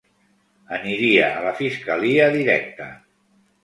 Aniria 0.77 1.29
a 1.37 1.45
la 1.49 1.53
fiscalia 1.61 2.35
directe. 2.41 2.93